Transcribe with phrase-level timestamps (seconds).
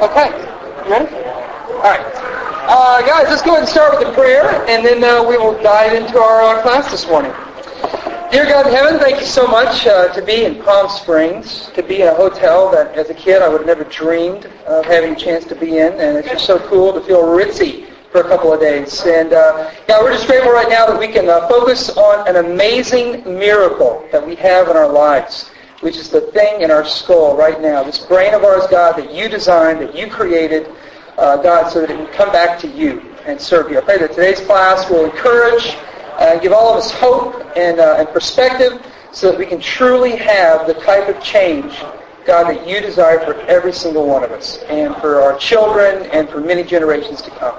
[0.00, 0.28] Okay.
[0.84, 1.12] You ready?
[1.74, 2.06] All right.
[2.70, 5.60] Uh, guys, let's go ahead and start with a prayer, and then uh, we will
[5.60, 7.32] dive into our uh, class this morning.
[8.30, 11.82] Dear God in heaven, thank you so much uh, to be in Palm Springs, to
[11.82, 15.14] be in a hotel that as a kid I would have never dreamed of having
[15.14, 18.28] a chance to be in, and it's just so cool to feel ritzy for a
[18.28, 19.04] couple of days.
[19.04, 22.36] And uh, yeah, we're just grateful right now that we can uh, focus on an
[22.36, 25.50] amazing miracle that we have in our lives,
[25.80, 29.12] which is the thing in our skull right now, this brain of ours, God, that
[29.12, 30.68] you designed, that you created,
[31.18, 33.78] uh, God, so that it can come back to you and serve you.
[33.78, 35.76] I pray that today's class will encourage
[36.18, 40.16] uh, give all of us hope and, uh, and perspective so that we can truly
[40.16, 41.78] have the type of change,
[42.24, 46.28] God, that you desire for every single one of us and for our children and
[46.28, 47.54] for many generations to come.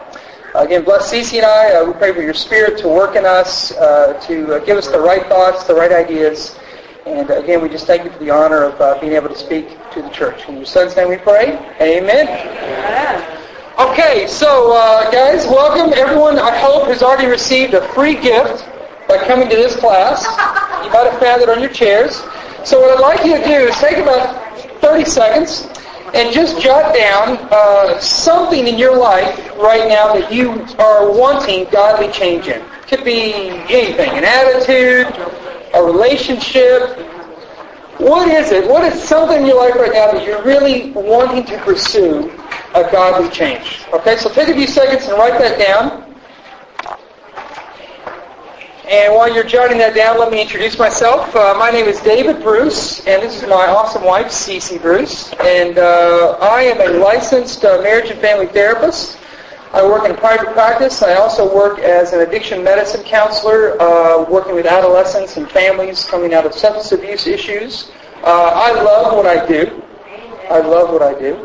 [0.54, 1.74] Uh, again, bless Cece and I.
[1.74, 4.88] Uh, we pray for your spirit to work in us, uh, to uh, give us
[4.88, 6.60] the right thoughts, the right ideas.
[7.10, 10.04] And again, we just thank you for the honor of being able to speak to
[10.04, 10.48] the church.
[10.48, 11.58] In your son's name we pray.
[11.82, 12.28] Amen.
[12.28, 13.40] Amen.
[13.80, 16.38] Okay, so uh, guys, welcome everyone.
[16.38, 18.64] I hope has already received a free gift
[19.08, 20.24] by coming to this class.
[20.86, 22.18] You might have found it on your chairs.
[22.64, 25.68] So what I'd like you to do is take about 30 seconds
[26.14, 31.68] and just jot down uh, something in your life right now that you are wanting
[31.72, 32.64] godly change in.
[32.88, 35.08] Could be anything, an attitude,
[35.74, 36.98] a relationship.
[38.00, 38.68] What is it?
[38.68, 42.32] What is something in your life right now that you're really wanting to pursue
[42.76, 43.82] a godly change.
[43.94, 46.06] Okay, so take a few seconds and write that down.
[48.90, 51.36] And while you're jotting that down, let me introduce myself.
[51.36, 55.32] Uh, my name is David Bruce, and this is my awesome wife, Cece Bruce.
[55.42, 59.20] And uh, I am a licensed uh, marriage and family therapist.
[59.72, 61.04] I work in private practice.
[61.04, 66.34] I also work as an addiction medicine counselor, uh, working with adolescents and families coming
[66.34, 67.92] out of substance abuse issues.
[68.24, 69.84] Uh, I love what I do.
[70.50, 71.36] I love what I do.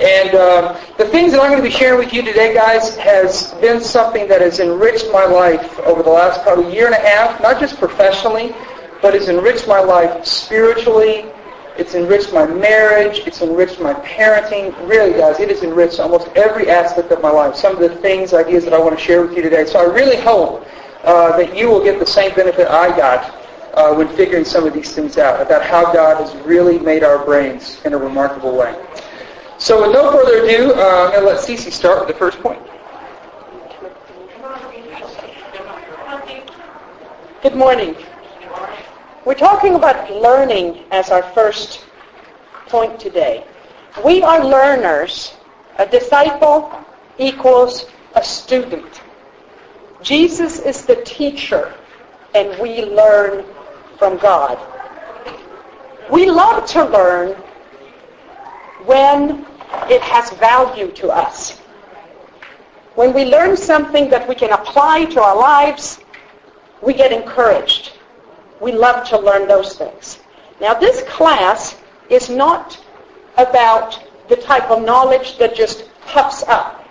[0.00, 3.52] And um, the things that I'm going to be sharing with you today, guys, has
[3.54, 7.42] been something that has enriched my life over the last probably year and a half,
[7.42, 8.54] not just professionally,
[9.00, 11.26] but has enriched my life spiritually.
[11.78, 13.20] It's enriched my marriage.
[13.26, 14.76] It's enriched my parenting.
[14.86, 17.56] Really, guys, it has enriched almost every aspect of my life.
[17.56, 19.64] Some of the things, ideas that I want to share with you today.
[19.64, 20.66] So I really hope
[21.04, 23.34] uh, that you will get the same benefit I got
[23.74, 27.24] uh, when figuring some of these things out, about how God has really made our
[27.24, 28.74] brains in a remarkable way.
[29.58, 32.38] So with no further ado, uh, I'm going to let Cece start with the first
[32.40, 32.60] point.
[37.42, 37.96] Good morning.
[39.24, 41.86] We're talking about learning as our first
[42.66, 43.46] point today.
[44.04, 45.34] We are learners.
[45.78, 46.72] A disciple
[47.18, 49.00] equals a student.
[50.02, 51.72] Jesus is the teacher,
[52.34, 53.44] and we learn
[53.96, 54.58] from God.
[56.10, 57.36] We love to learn
[58.86, 59.46] when
[59.88, 61.60] it has value to us.
[62.96, 66.00] When we learn something that we can apply to our lives,
[66.80, 67.92] we get encouraged.
[68.62, 70.20] We love to learn those things.
[70.60, 71.76] Now this class
[72.08, 72.82] is not
[73.36, 76.86] about the type of knowledge that just puffs up.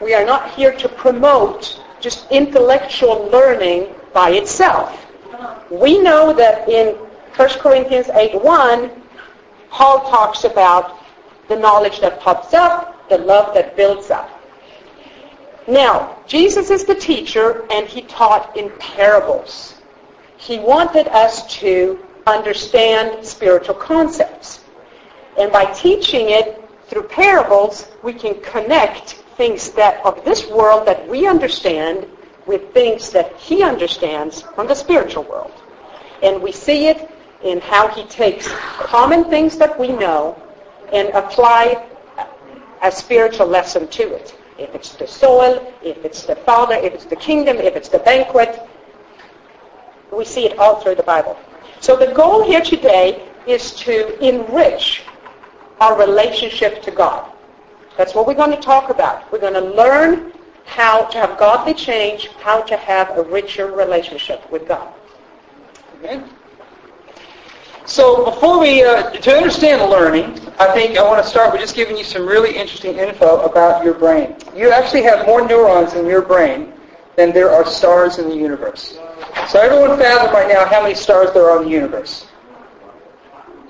[0.00, 5.06] We are not here to promote just intellectual learning by itself.
[5.70, 6.96] We know that in
[7.36, 8.90] 1 Corinthians 8.1,
[9.70, 10.98] Paul talks about
[11.48, 14.28] the knowledge that puffs up, the love that builds up.
[15.68, 19.71] Now, Jesus is the teacher, and he taught in parables.
[20.42, 24.64] He wanted us to understand spiritual concepts.
[25.38, 31.06] And by teaching it through parables, we can connect things that of this world that
[31.06, 32.08] we understand
[32.44, 35.52] with things that he understands from the spiritual world.
[36.24, 37.08] And we see it
[37.44, 38.48] in how he takes
[38.80, 40.42] common things that we know
[40.92, 41.86] and apply
[42.82, 44.36] a spiritual lesson to it.
[44.58, 48.00] If it's the soil, if it's the Father, if it's the kingdom, if it's the
[48.00, 48.68] banquet,
[50.16, 51.38] we see it all through the Bible.
[51.80, 55.02] So the goal here today is to enrich
[55.80, 57.30] our relationship to God.
[57.96, 59.30] That's what we're going to talk about.
[59.32, 60.32] We're going to learn
[60.64, 64.92] how to have godly change, how to have a richer relationship with God.
[65.98, 66.30] Amen.
[67.84, 71.74] So before we, uh, to understand learning, I think I want to start with just
[71.74, 74.36] giving you some really interesting info about your brain.
[74.54, 76.72] You actually have more neurons in your brain
[77.16, 78.98] than there are stars in the universe.
[79.48, 82.26] So everyone fathom right now how many stars there are in the universe.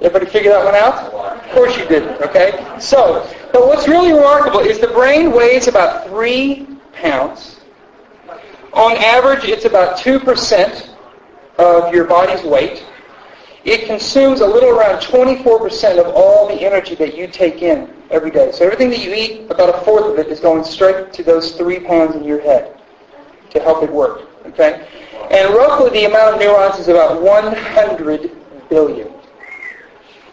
[0.01, 1.13] Everybody figure that one out?
[1.13, 2.77] Of course you didn't, okay?
[2.81, 7.61] So, but what's really remarkable is the brain weighs about three pounds.
[8.73, 10.89] On average, it's about 2%
[11.59, 12.85] of your body's weight.
[13.65, 18.31] it consumes a little around 24% of all the energy that you take in every
[18.31, 18.51] day.
[18.51, 21.53] So everything that you eat, about a fourth of it is going straight to those
[21.53, 22.82] three pounds in your head
[23.53, 24.29] to help it work.
[24.47, 24.87] Okay?
[25.31, 28.31] And roughly the amount of neurons is about 100
[28.69, 29.09] billion.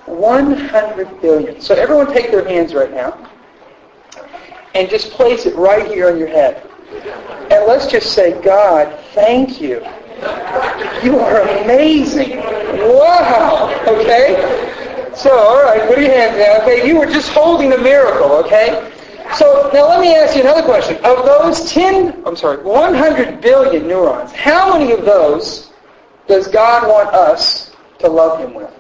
[0.06, 1.62] 100 billion.
[1.62, 3.30] So everyone take their hands right now
[4.74, 6.68] and just place it right here on your head.
[7.52, 9.86] And let's just say, God, thank you.
[11.04, 12.38] You are amazing.
[12.38, 13.74] Wow.
[13.88, 14.70] Okay?
[15.16, 16.62] So, all right, put your hands down.
[16.62, 18.92] Okay, you were just holding a miracle, okay?
[19.38, 20.96] So now let me ask you another question.
[20.98, 25.72] Of those 10, I'm sorry, 100 billion neurons, how many of those
[26.28, 28.74] does God want us to love him with?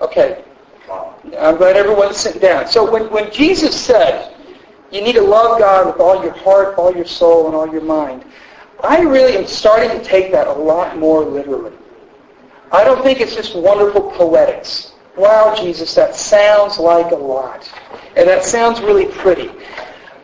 [0.00, 0.44] Okay.
[1.38, 2.66] I'm glad everyone's sitting down.
[2.66, 4.34] So when, when Jesus said,
[4.90, 7.82] you need to love God with all your heart, all your soul, and all your
[7.82, 8.24] mind,
[8.82, 11.72] I really am starting to take that a lot more literally.
[12.72, 14.92] I don't think it's just wonderful poetics.
[15.16, 17.70] Wow, Jesus, that sounds like a lot.
[18.16, 19.50] And that sounds really pretty.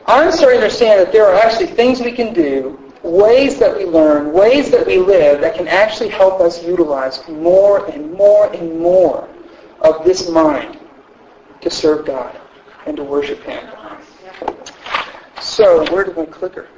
[0.07, 3.85] I'm starting to understand that there are actually things we can do, ways that we
[3.85, 8.79] learn, ways that we live that can actually help us utilize more and more and
[8.81, 9.29] more
[9.81, 10.79] of this mind
[11.61, 12.39] to serve God
[12.87, 13.69] and to worship Him.
[15.41, 16.69] So, where did my clicker?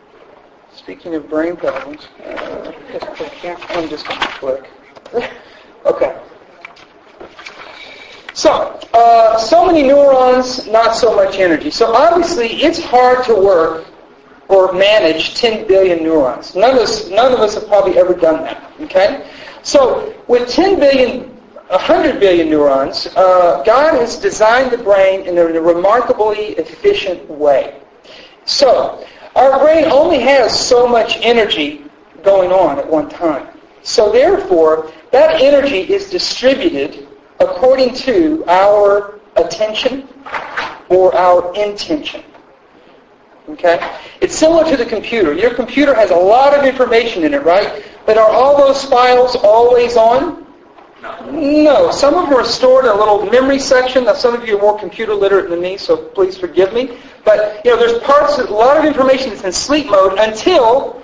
[0.72, 2.72] Speaking of brain problems, uh,
[3.68, 4.70] I'm just going to click.
[5.86, 6.14] Okay.
[8.32, 11.70] So, uh, so many neurons, not so much energy.
[11.70, 13.86] So obviously, it's hard to work
[14.48, 16.54] or manage 10 billion neurons.
[16.54, 18.72] None of us, none of us have probably ever done that.
[18.80, 19.30] Okay.
[19.62, 21.28] So with 10 billion,
[21.68, 27.80] 100 billion neurons, uh, God has designed the brain in a remarkably efficient way.
[28.44, 29.06] So
[29.36, 31.84] our brain only has so much energy
[32.22, 33.48] going on at one time.
[33.82, 37.06] So therefore, that energy is distributed
[37.40, 40.08] according to our attention
[40.88, 42.22] or our intention.
[43.48, 43.96] Okay?
[44.20, 45.32] It's similar to the computer.
[45.32, 47.84] Your computer has a lot of information in it, right?
[48.06, 50.46] But are all those files always on?
[51.02, 51.30] No.
[51.30, 51.90] No.
[51.90, 54.04] Some of them are stored in a little memory section.
[54.04, 56.98] Now, some of you are more computer literate than me, so please forgive me.
[57.24, 61.02] But, you know, there's parts, a lot of information that's in sleep mode until,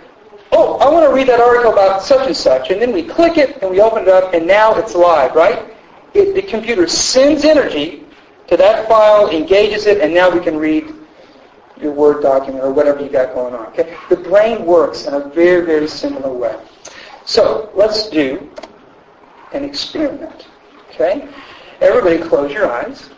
[0.53, 2.71] oh, I want to read that article about such and such.
[2.71, 5.76] And then we click it, and we open it up, and now it's live, right?
[6.17, 8.05] It, the computer sends energy
[8.49, 10.95] to that file, engages it, and now we can read
[11.81, 13.67] your Word document or whatever you got going on.
[13.67, 13.97] Okay?
[14.09, 16.59] The brain works in a very, very similar way.
[17.25, 18.49] So let's do
[19.53, 20.47] an experiment.
[20.91, 21.29] Okay?
[21.81, 23.11] Everybody close your eyes.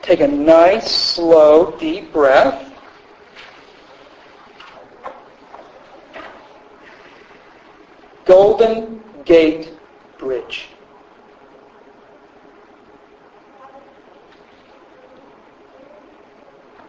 [0.00, 2.70] Take a nice, slow, deep breath.
[8.24, 9.72] Golden Gate
[10.18, 10.68] Bridge.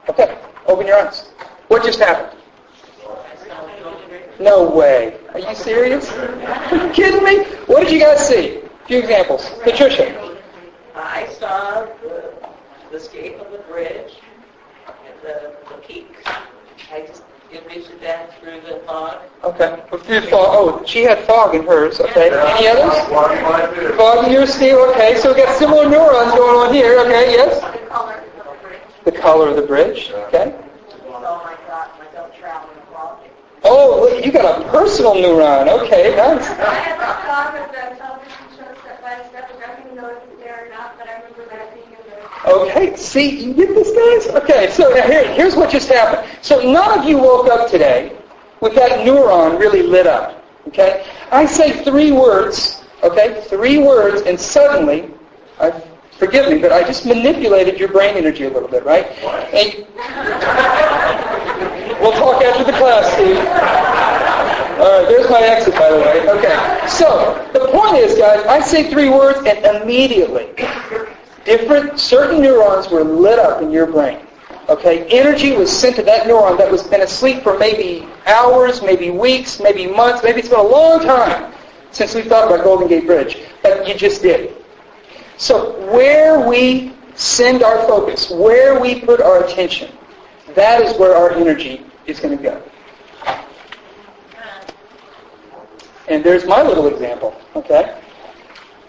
[0.09, 1.29] Okay, open your eyes.
[1.69, 2.38] What just happened?
[4.39, 5.17] No way.
[5.33, 6.11] Are you serious?
[6.11, 7.45] Are you kidding me?
[7.67, 8.57] What did you guys see?
[8.57, 9.50] A few examples.
[9.61, 10.38] Patricia.
[10.94, 12.33] I saw the,
[12.91, 14.15] the scape of the bridge
[14.88, 16.13] and the, the peak.
[16.91, 17.23] I just
[17.53, 19.21] envisioned that through the fog.
[19.44, 19.81] Okay.
[19.89, 20.47] Through fog.
[20.50, 22.01] Oh, she had fog in hers.
[22.01, 22.29] Okay.
[22.29, 23.95] Any others?
[23.95, 24.75] Fog in yours, Steve.
[24.75, 25.17] Okay.
[25.19, 27.00] So we got similar neurons going on here.
[27.00, 27.31] Okay.
[27.31, 27.73] Yes
[29.05, 30.12] the color of the bridge.
[30.12, 30.55] Okay.
[33.65, 35.69] Oh, oh, look, you got a personal neuron.
[35.83, 36.50] Okay, nice.
[36.50, 39.50] I have a thought of the television show step by step.
[39.65, 42.53] I don't know if it's there or not, but I remember that being in there.
[42.53, 44.43] Okay, see, you get this, guys?
[44.43, 46.29] Okay, so here, here's what just happened.
[46.41, 48.17] So none of you woke up today
[48.60, 50.43] with that neuron really lit up.
[50.67, 51.05] Okay?
[51.31, 53.41] I say three words, okay?
[53.48, 55.12] Three words, and suddenly
[55.60, 55.92] I've
[56.24, 59.08] Forgive me, but I just manipulated your brain energy a little bit, right?
[59.53, 59.86] And
[62.00, 63.36] we'll talk after the class, Steve.
[64.80, 66.30] All right, there's my exit, by the way.
[66.30, 66.88] Okay.
[66.88, 70.51] So the point is, guys, I say three words, and immediately,
[71.44, 74.25] different certain neurons were lit up in your brain.
[74.70, 79.10] Okay, energy was sent to that neuron that was been asleep for maybe hours, maybe
[79.10, 81.53] weeks, maybe months, maybe it's been a long time
[81.92, 84.62] since we thought about Golden Gate Bridge, but you just did.
[85.38, 89.92] So where we send our focus, where we put our attention,
[90.56, 92.62] that is where our energy is going to go.
[96.08, 98.00] And there's my little example, okay?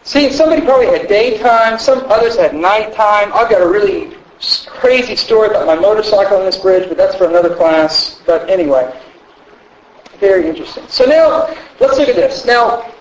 [0.02, 3.32] See, somebody probably had daytime, some others had nighttime.
[3.32, 4.16] I've got a really
[4.66, 8.20] crazy story about my motorcycle on this bridge, but that's for another class.
[8.26, 8.92] But anyway,
[10.18, 10.84] very interesting.
[10.88, 12.44] So now, let's look at this.
[12.44, 12.93] Now,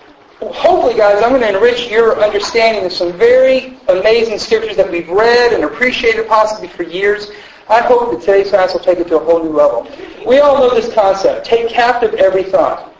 [0.52, 5.08] hopefully, guys, I'm going to enrich your understanding of some very amazing scriptures that we've
[5.08, 7.30] read and appreciated possibly for years.
[7.68, 9.88] I hope that today's class will take it to a whole new level.
[10.26, 11.46] We all know this concept.
[11.46, 12.94] Take captive every thought.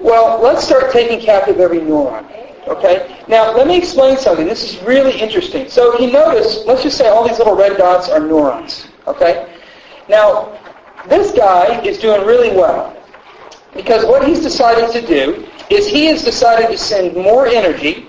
[0.00, 2.26] Well, let's start taking captive every neuron.
[2.66, 3.22] Okay?
[3.28, 4.46] Now, let me explain something.
[4.46, 5.68] This is really interesting.
[5.68, 8.88] So you notice, let's just say all these little red dots are neurons.
[9.06, 9.52] Okay?
[10.08, 10.58] Now,
[11.08, 12.96] this guy is doing really well.
[13.74, 18.08] Because what he's decided to do is he has decided to send more energy,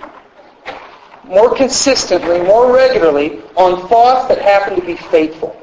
[1.23, 5.59] more consistently, more regularly, on thoughts that happen to be faithful.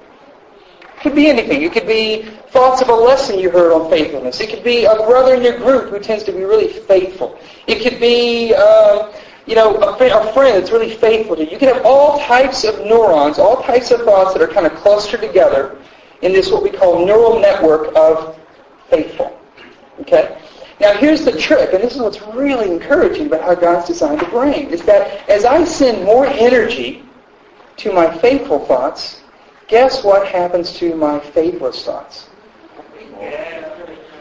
[0.81, 1.63] It could be anything.
[1.63, 4.41] It could be thoughts of a lesson you heard on faithfulness.
[4.41, 7.39] It could be a brother in your group who tends to be really faithful.
[7.67, 9.13] It could be, uh,
[9.47, 11.51] you know, a, a friend that's really faithful to you.
[11.51, 14.75] You can have all types of neurons, all types of thoughts that are kind of
[14.77, 15.79] clustered together
[16.23, 18.39] in this what we call neural network of
[18.89, 19.39] faithful.
[20.01, 20.40] Okay?
[20.81, 24.27] Now here's the trick, and this is what's really encouraging about how God's designed the
[24.27, 27.05] brain, is that as I send more energy
[27.77, 29.23] to my faithful thoughts,
[29.69, 32.31] guess what happens to my faithless thoughts?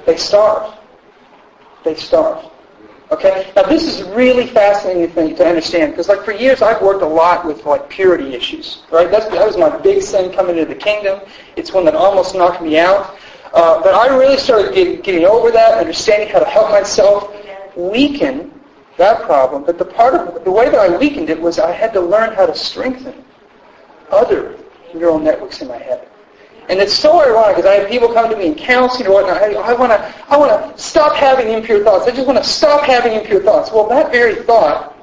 [0.06, 0.76] They starve.
[1.86, 2.46] They starve.
[3.12, 3.52] Okay?
[3.56, 7.02] Now this is a really fascinating thing to understand because like for years I've worked
[7.02, 8.84] a lot with like purity issues.
[8.92, 9.10] Right?
[9.10, 11.22] That's, that was my big sin coming into the kingdom.
[11.56, 13.18] It's one that almost knocked me out.
[13.54, 17.34] Uh, but I really started getting, getting over that, understanding how to help myself
[17.76, 18.52] weaken
[18.98, 19.64] that problem.
[19.64, 22.34] But the part of the way that I weakened it was I had to learn
[22.36, 23.26] how to strengthen
[24.12, 24.56] other
[24.94, 26.08] neural networks in my head.
[26.70, 29.42] And it's so ironic because I have people come to me in counseling or whatnot.
[29.42, 32.08] I, want to I want to stop having impure thoughts.
[32.08, 33.72] I just want to stop having impure thoughts.
[33.72, 34.96] Well, that very thought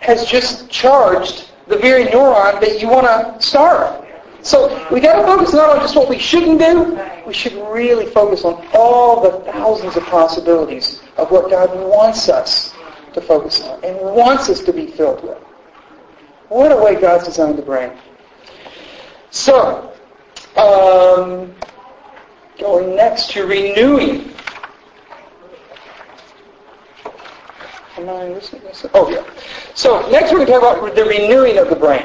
[0.00, 4.03] has just charged the very neuron that you want to starve.
[4.44, 7.00] So we got to focus not on just what we shouldn't do.
[7.26, 12.74] We should really focus on all the thousands of possibilities of what God wants us
[13.14, 15.38] to focus on and wants us to be filled with.
[16.50, 17.92] What a way God's designed the brain.
[19.30, 19.90] So,
[20.56, 21.54] um,
[22.58, 24.30] going next to renewing.
[27.96, 28.62] Am I listening?
[28.92, 29.24] Oh, yeah.
[29.74, 32.04] So, next we're going to talk about the renewing of the brain.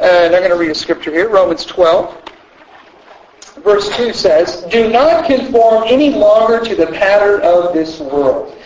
[0.00, 2.22] Uh, and I'm going to read a scripture here, Romans 12.
[3.64, 8.56] Verse 2 says, Do not conform any longer to the pattern of this world,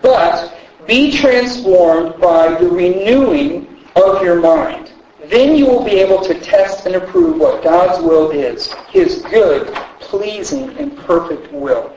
[0.00, 3.66] but be transformed by the renewing
[3.96, 4.92] of your mind.
[5.24, 9.74] Then you will be able to test and approve what God's will is, His good,
[9.98, 11.92] pleasing, and perfect will.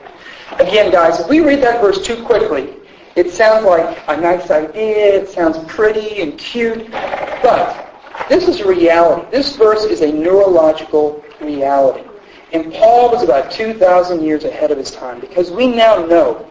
[0.58, 2.74] Again, guys, if we read that verse too quickly,
[3.14, 7.89] it sounds like a nice idea, it sounds pretty and cute, but
[8.30, 9.28] this is a reality.
[9.32, 12.08] This verse is a neurological reality.
[12.52, 16.48] And Paul was about 2,000 years ahead of his time because we now know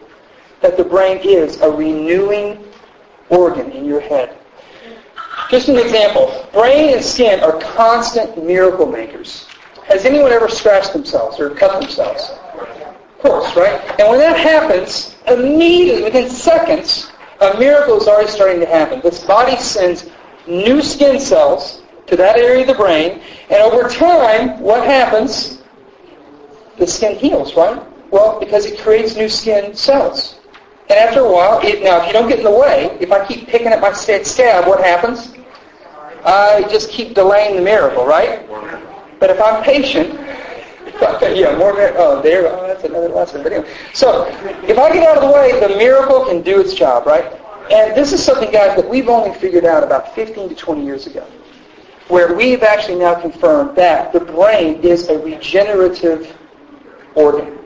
[0.60, 2.62] that the brain is a renewing
[3.30, 4.36] organ in your head.
[5.50, 6.46] Just an example.
[6.52, 9.46] Brain and skin are constant miracle makers.
[9.86, 12.30] Has anyone ever scratched themselves or cut themselves?
[12.30, 13.80] Of course, right?
[13.98, 17.10] And when that happens, immediately, within seconds,
[17.40, 19.00] a miracle is already starting to happen.
[19.00, 20.10] This body sends
[20.50, 25.62] new skin cells to that area of the brain, and over time, what happens?
[26.78, 27.80] The skin heals, right?
[28.10, 30.40] Well, because it creates new skin cells.
[30.88, 33.24] And after a while, it, now if you don't get in the way, if I
[33.24, 35.32] keep picking at my scab, what happens?
[36.24, 38.46] I just keep delaying the miracle, right?
[39.20, 40.14] But if I'm patient,
[41.00, 43.42] yeah, more, oh, there, oh, that's another lesson.
[43.44, 44.26] But anyway, so
[44.64, 47.24] if I get out of the way, the miracle can do its job, right?
[47.70, 51.06] And this is something, guys, that we've only figured out about 15 to 20 years
[51.06, 51.24] ago,
[52.08, 56.36] where we've actually now confirmed that the brain is a regenerative
[57.14, 57.58] organ.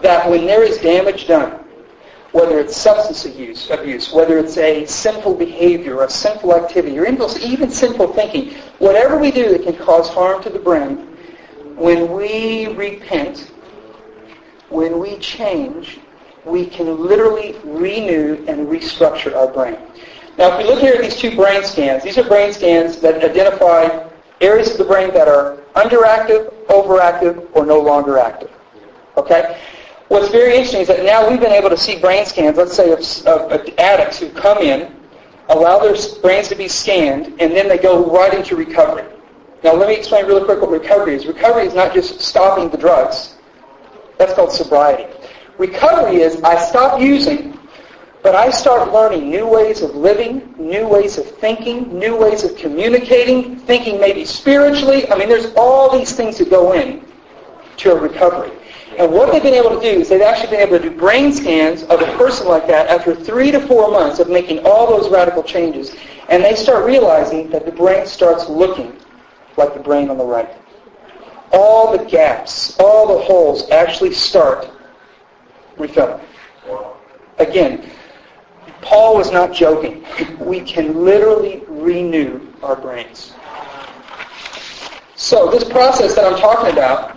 [0.00, 1.64] That when there is damage done,
[2.30, 7.70] whether it's substance abuse, abuse, whether it's a sinful behavior, a sinful activity, or even
[7.70, 10.98] sinful thinking, whatever we do that can cause harm to the brain,
[11.74, 13.50] when we repent,
[14.68, 15.98] when we change,
[16.48, 19.76] we can literally renew and restructure our brain.
[20.38, 23.22] Now, if we look here at these two brain scans, these are brain scans that
[23.22, 24.08] identify
[24.40, 28.50] areas of the brain that are underactive, overactive, or no longer active.
[29.16, 29.60] Okay?
[30.08, 32.92] What's very interesting is that now we've been able to see brain scans, let's say,
[32.92, 34.94] of, of, of addicts who come in,
[35.48, 39.04] allow their brains to be scanned, and then they go right into recovery.
[39.64, 41.26] Now, let me explain really quick what recovery is.
[41.26, 43.34] Recovery is not just stopping the drugs.
[44.18, 45.12] That's called sobriety.
[45.58, 47.58] Recovery is I stop using,
[48.22, 52.56] but I start learning new ways of living, new ways of thinking, new ways of
[52.56, 55.10] communicating, thinking maybe spiritually.
[55.10, 57.04] I mean, there's all these things that go in
[57.78, 58.52] to a recovery.
[58.98, 61.32] And what they've been able to do is they've actually been able to do brain
[61.32, 65.10] scans of a person like that after three to four months of making all those
[65.10, 65.94] radical changes.
[66.28, 68.96] And they start realizing that the brain starts looking
[69.56, 70.50] like the brain on the right.
[71.52, 74.70] All the gaps, all the holes actually start
[75.78, 76.20] refilling.
[77.38, 77.90] Again,
[78.80, 80.04] Paul was not joking.
[80.38, 83.32] We can literally renew our brains.
[85.14, 87.16] So this process that I'm talking about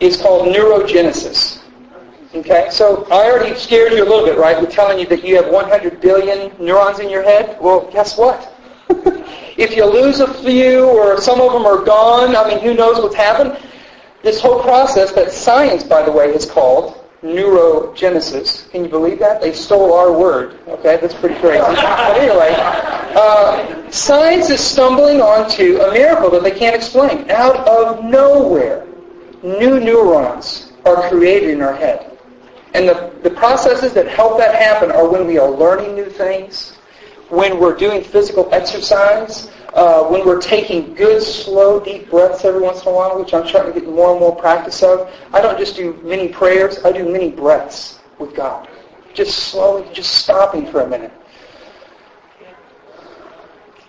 [0.00, 1.60] is called neurogenesis.
[2.32, 5.34] Okay, so I already scared you a little bit, right, with telling you that you
[5.34, 7.58] have 100 billion neurons in your head.
[7.60, 8.54] Well, guess what?
[9.58, 13.02] if you lose a few or some of them are gone, I mean, who knows
[13.02, 13.58] what's happened?
[14.22, 18.70] This whole process that science, by the way, is called neurogenesis.
[18.70, 19.40] Can you believe that?
[19.40, 20.58] They stole our word.
[20.66, 21.60] Okay, that's pretty crazy.
[21.64, 27.30] but anyway, uh, science is stumbling onto a miracle that they can't explain.
[27.30, 28.86] Out of nowhere,
[29.42, 32.18] new neurons are created in our head.
[32.72, 36.76] And the, the processes that help that happen are when we are learning new things,
[37.28, 42.82] when we're doing physical exercise, uh, when we're taking good, slow, deep breaths every once
[42.82, 45.12] in a while, which I'm trying to get more and more practice of.
[45.32, 48.68] I don't just do many prayers, I do many breaths with God.
[49.14, 51.12] Just slowly, just stopping for a minute.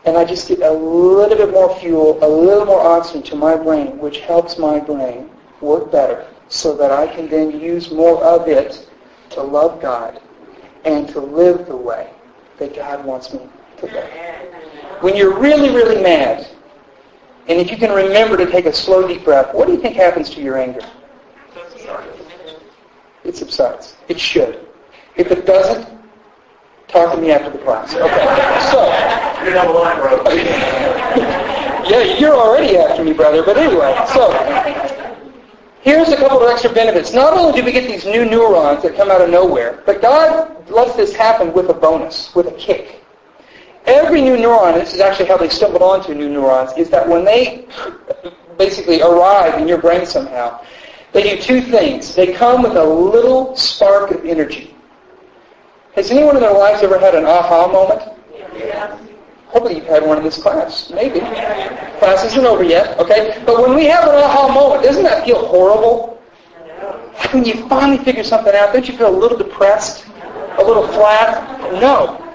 [0.06, 3.56] And I just get a little bit more fuel, a little more oxygen to my
[3.56, 5.30] brain, which helps my brain
[5.62, 8.90] work better so that I can then use more of it
[9.32, 10.22] to love God
[10.86, 12.12] and to live the way
[12.58, 13.48] that God wants me
[13.78, 14.71] to live.
[15.02, 16.48] When you're really, really mad,
[17.48, 19.96] and if you can remember to take a slow, deep breath, what do you think
[19.96, 20.82] happens to your anger?
[23.24, 23.96] It subsides.
[24.08, 24.68] It should.
[25.16, 25.88] If it doesn't,
[26.88, 27.94] talk to me after the class.
[27.94, 28.72] Okay.
[28.72, 29.22] So.
[29.44, 30.24] You're down the line, bro.
[31.90, 33.42] yeah, you're already after me, brother.
[33.44, 34.32] But anyway, so
[35.82, 37.12] here's a couple of extra benefits.
[37.12, 40.70] Not only do we get these new neurons that come out of nowhere, but God
[40.70, 43.01] lets this happen with a bonus, with a kick.
[43.86, 47.26] Every new neuron, this is actually how they stumbled onto new neurons, is that when
[47.26, 47.68] they
[48.58, 50.62] basically arrive in your brain somehow,
[51.14, 52.16] they do two things.
[52.16, 54.76] They come with a little spark of energy.
[55.96, 58.02] Has anyone in their lives ever had an aha moment?
[58.56, 58.98] Yeah.
[59.48, 60.90] Hopefully you've had one in this class.
[60.92, 61.20] Maybe.
[61.20, 63.42] Class isn't over yet, okay?
[63.46, 66.22] But when we have an aha moment, doesn't that feel horrible?
[67.32, 70.06] When you finally figure something out, don't you feel a little depressed?
[70.58, 71.60] A little flat?
[71.82, 72.31] No.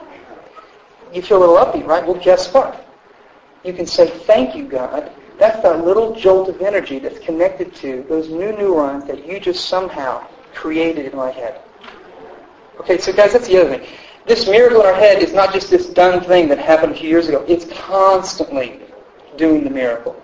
[1.16, 2.06] You feel a little upbeat, right?
[2.06, 2.86] Well, guess what?
[3.64, 5.10] You can say, thank you, God.
[5.38, 9.64] That's that little jolt of energy that's connected to those new neurons that you just
[9.64, 11.62] somehow created in my head.
[12.80, 13.88] Okay, so guys, that's the other thing.
[14.26, 17.08] This miracle in our head is not just this done thing that happened a few
[17.08, 17.46] years ago.
[17.48, 18.82] It's constantly
[19.38, 20.22] doing the miracle.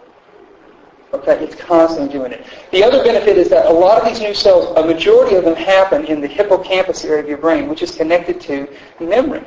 [1.14, 2.44] Okay, it's constantly doing it.
[2.70, 5.57] The other benefit is that a lot of these new cells, a majority of them
[5.57, 8.68] happen in the hippocampus area of your brain, which is connected to
[9.00, 9.42] memory,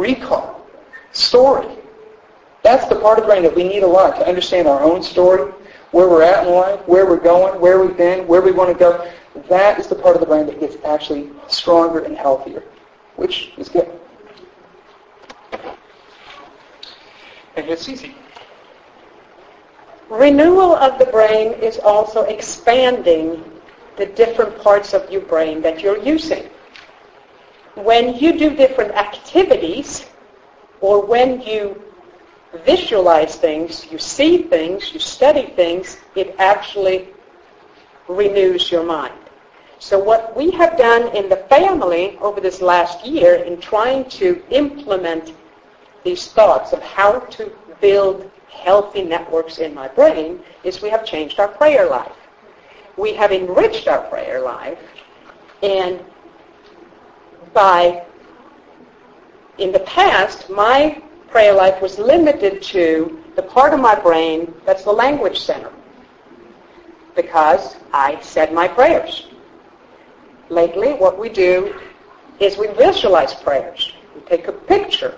[0.00, 0.66] recall,
[1.12, 1.68] story.
[2.62, 5.02] That's the part of the brain that we need a lot to understand our own
[5.02, 5.52] story,
[5.90, 8.78] where we're at in life, where we're going, where we've been, where we want to
[8.78, 9.10] go.
[9.48, 12.64] That is the part of the brain that gets actually stronger and healthier,
[13.16, 13.88] which is good.
[17.56, 18.14] And it's easy.
[20.08, 23.44] Renewal of the brain is also expanding
[23.96, 26.47] the different parts of your brain that you're using.
[27.84, 30.06] When you do different activities,
[30.80, 31.80] or when you
[32.64, 37.08] visualize things, you see things, you study things, it actually
[38.08, 39.14] renews your mind.
[39.78, 44.42] So what we have done in the family over this last year in trying to
[44.50, 45.34] implement
[46.02, 51.38] these thoughts of how to build healthy networks in my brain is we have changed
[51.38, 52.16] our prayer life.
[52.96, 54.80] We have enriched our prayer life
[55.62, 56.04] and
[57.52, 58.04] by
[59.58, 64.84] in the past my prayer life was limited to the part of my brain that's
[64.84, 65.70] the language center
[67.18, 69.26] because I said my prayers.
[70.50, 71.74] Lately, what we do
[72.38, 73.92] is we visualize prayers.
[74.14, 75.16] We take a picture,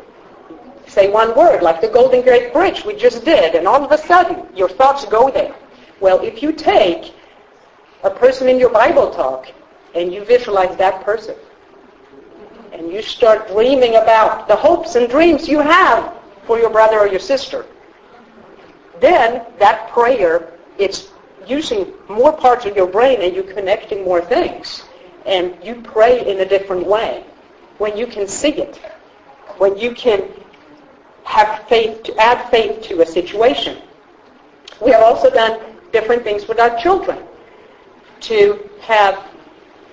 [0.86, 3.98] say one word, like the Golden Gate Bridge we just did, and all of a
[3.98, 5.54] sudden your thoughts go there.
[6.00, 7.14] Well, if you take
[8.02, 9.52] a person in your Bible talk
[9.94, 11.34] and you visualize that person,
[12.80, 16.14] and you start dreaming about the hopes and dreams you have
[16.46, 17.66] for your brother or your sister,
[19.00, 21.12] then that prayer, it's
[21.46, 24.84] using more parts of your brain and you're connecting more things.
[25.26, 27.22] And you pray in a different way.
[27.76, 28.76] When you can see it.
[29.58, 30.30] When you can
[31.24, 33.82] have faith, to add faith to a situation.
[34.80, 35.60] We have also done
[35.92, 37.18] different things with our children.
[38.20, 39.28] to have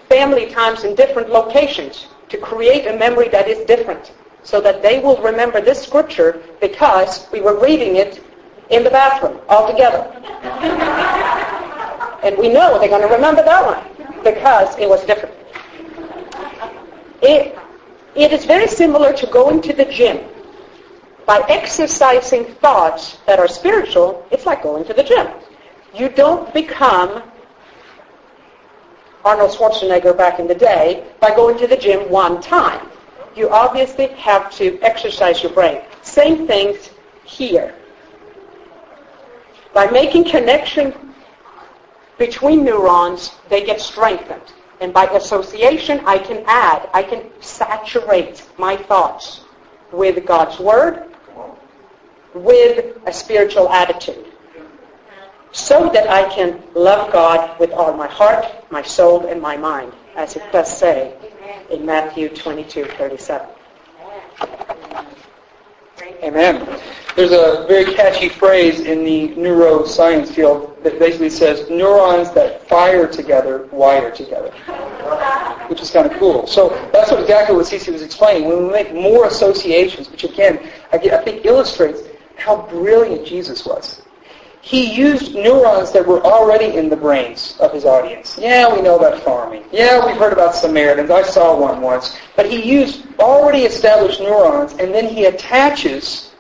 [0.09, 4.11] family times in different locations to create a memory that is different
[4.43, 8.23] so that they will remember this scripture because we were reading it
[8.69, 10.01] in the bathroom all together.
[12.23, 15.35] and we know they're going to remember that one because it was different.
[17.21, 17.57] It,
[18.15, 20.27] it is very similar to going to the gym.
[21.25, 25.27] By exercising thoughts that are spiritual, it's like going to the gym.
[25.93, 27.23] You don't become
[29.27, 32.87] Arnold Schwarzenegger back in the day by going to the gym one time.
[33.35, 35.81] You obviously have to exercise your brain.
[36.01, 36.91] Same things
[37.25, 37.75] here.
[39.73, 40.93] By making connection
[42.17, 44.53] between neurons, they get strengthened.
[44.79, 49.41] And by association, I can add, I can saturate my thoughts
[49.91, 51.13] with God's Word,
[52.33, 54.36] with a spiritual attitude
[55.51, 59.93] so that I can love God with all my heart, my soul, and my mind,
[60.15, 61.15] as it does say
[61.69, 63.47] in Matthew 22, 37.
[66.23, 66.79] Amen.
[67.15, 73.07] There's a very catchy phrase in the neuroscience field that basically says neurons that fire
[73.07, 74.51] together wire together,
[75.67, 76.45] which is kind of cool.
[76.45, 78.47] So that's what exactly what Cece was explaining.
[78.47, 82.01] When we make more associations, which again I think illustrates
[82.35, 84.03] how brilliant Jesus was.
[84.67, 88.37] He used neurons that were already in the brains of his audience.
[88.37, 89.63] Yeah, we know about farming.
[89.71, 91.09] Yeah, we've heard about Samaritans.
[91.09, 92.17] I saw one once.
[92.35, 96.35] But he used already established neurons, and then he attaches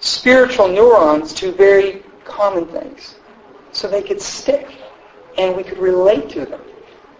[0.00, 3.14] spiritual neurons to very common things
[3.70, 4.66] so they could stick
[5.38, 6.62] and we could relate to them.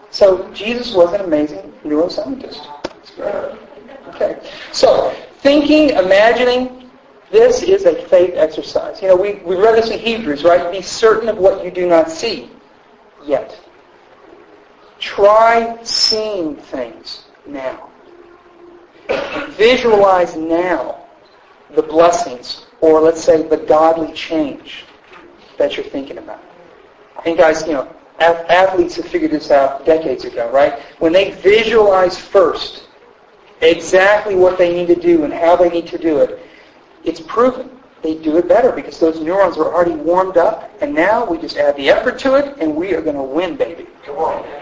[0.09, 2.67] So Jesus was an amazing neuroscientist.
[4.09, 4.45] Okay.
[4.73, 6.82] So thinking, imagining,
[7.33, 9.01] this is a faith exercise.
[9.01, 10.71] You know, we, we read this in Hebrews, right?
[10.71, 12.47] Be certain of what you do not see
[13.25, 13.59] yet.
[14.99, 17.89] Try seeing things now.
[19.49, 21.05] Visualize now
[21.71, 24.85] the blessings, or let's say the godly change
[25.57, 26.41] that you're thinking about.
[27.25, 30.79] And guys, you know, athletes have figured this out decades ago, right?
[30.99, 32.87] When they visualize first
[33.61, 36.42] exactly what they need to do and how they need to do it,
[37.03, 37.69] it's proven
[38.03, 41.55] they do it better because those neurons are already warmed up, and now we just
[41.55, 43.87] add the effort to it, and we are going to win, baby.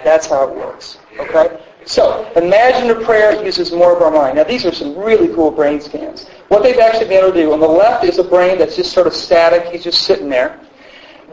[0.04, 1.00] That's how it works.
[1.20, 1.60] Okay?
[1.84, 4.38] So, imagine a prayer uses more of our mind.
[4.38, 6.28] Now, these are some really cool brain scans.
[6.50, 8.94] What they've actually been able to do, on the left is a brain that's just
[8.94, 9.66] sort of static.
[9.72, 10.60] He's just sitting there.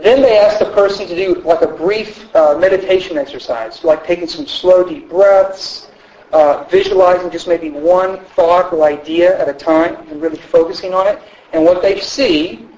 [0.01, 4.29] Then they ask the person to do like a brief uh, meditation exercise, like taking
[4.29, 5.89] some slow, deep breaths,
[6.33, 11.07] uh, visualizing just maybe one thought or idea at a time and really focusing on
[11.07, 11.21] it.
[11.53, 12.69] And what they see,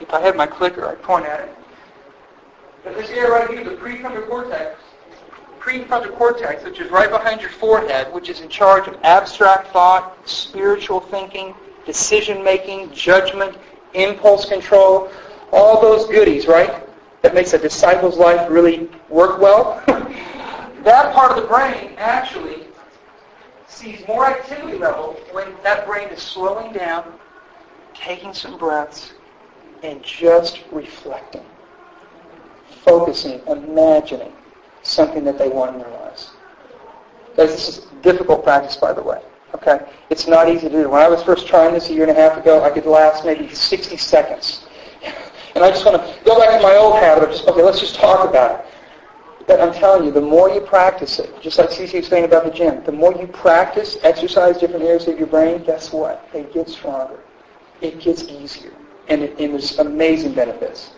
[0.00, 1.56] if I had my clicker, I'd point at it.
[2.84, 4.80] But this area right here, the prefrontal cortex,
[5.60, 10.16] prefrontal cortex, which is right behind your forehead, which is in charge of abstract thought,
[10.28, 11.54] spiritual thinking,
[11.86, 13.56] decision making, judgment,
[13.94, 15.10] impulse control,
[15.52, 16.84] all those goodies, right?
[17.22, 19.82] That makes a disciple's life really work well.
[19.86, 22.61] that part of the brain actually
[23.72, 27.18] sees more activity level when that brain is slowing down,
[27.94, 29.14] taking some breaths,
[29.82, 31.44] and just reflecting,
[32.84, 34.32] focusing, imagining
[34.82, 36.30] something that they want in their lives.
[37.36, 39.20] Guys, this is difficult practice, by the way.
[39.54, 39.80] Okay?
[40.10, 40.88] It's not easy to do.
[40.88, 43.24] When I was first trying this a year and a half ago, I could last
[43.24, 44.66] maybe 60 seconds.
[45.54, 47.78] And I just want to go back to my old habit of just, okay, let's
[47.78, 48.71] just talk about it.
[49.46, 52.44] But I'm telling you, the more you practice it, just like Cece was saying about
[52.44, 56.28] the gym, the more you practice, exercise different areas of your brain, guess what?
[56.32, 57.18] It gets stronger.
[57.80, 58.72] It gets easier.
[59.08, 60.92] And, it, and there's amazing benefits.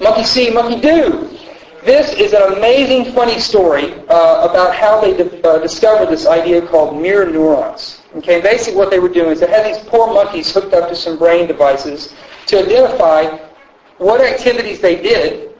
[0.00, 1.38] Monkey see, monkey do.
[1.84, 6.66] This is an amazing, funny story uh, about how they di- uh, discovered this idea
[6.66, 8.00] called mirror neurons.
[8.16, 10.96] Okay, basically what they were doing is they had these poor monkeys hooked up to
[10.96, 12.14] some brain devices
[12.46, 13.36] to identify
[13.98, 15.53] what activities they did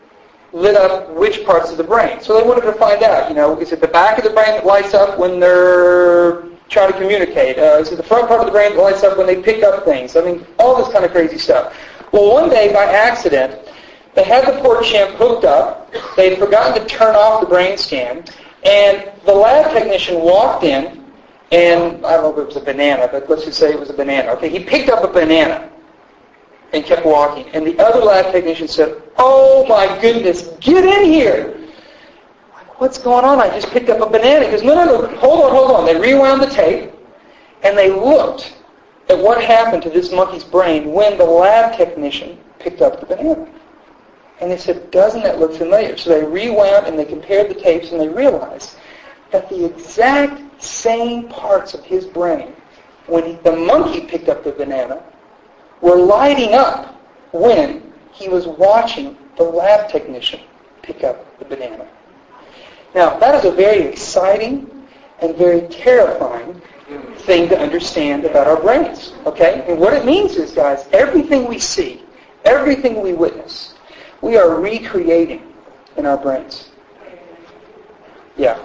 [0.54, 2.20] lit up which parts of the brain.
[2.20, 4.52] So they wanted to find out, you know, is it the back of the brain
[4.52, 7.58] that lights up when they're trying to communicate?
[7.58, 9.64] Uh, is it the front part of the brain that lights up when they pick
[9.64, 10.16] up things?
[10.16, 11.76] I mean, all this kind of crazy stuff.
[12.12, 13.68] Well, one day, by accident,
[14.14, 15.92] they had the poor chimp hooked up.
[16.16, 18.24] They'd forgotten to turn off the brain scan.
[18.64, 21.04] And the lab technician walked in,
[21.50, 23.90] and I don't know if it was a banana, but let's just say it was
[23.90, 24.30] a banana.
[24.32, 25.70] Okay, he picked up a banana
[26.74, 27.48] and kept walking.
[27.54, 31.60] And the other lab technician said, oh my goodness, get in here.
[32.78, 33.40] What's going on?
[33.40, 34.44] I just picked up a banana.
[34.44, 35.86] He goes, no, no, no, hold on, hold on.
[35.86, 36.90] They rewound the tape
[37.62, 38.56] and they looked
[39.08, 43.48] at what happened to this monkey's brain when the lab technician picked up the banana.
[44.40, 45.96] And they said, doesn't that look familiar?
[45.96, 48.76] So they rewound and they compared the tapes and they realized
[49.30, 52.52] that the exact same parts of his brain,
[53.06, 55.02] when the monkey picked up the banana,
[55.84, 56.98] were lighting up
[57.32, 60.40] when he was watching the lab technician
[60.82, 61.86] pick up the banana.
[62.94, 64.70] Now, that is a very exciting
[65.20, 66.60] and very terrifying
[67.18, 69.12] thing to understand about our brains.
[69.26, 69.64] Okay?
[69.68, 72.02] And what it means is, guys, everything we see,
[72.44, 73.74] everything we witness,
[74.22, 75.52] we are recreating
[75.96, 76.70] in our brains.
[78.36, 78.58] Yeah.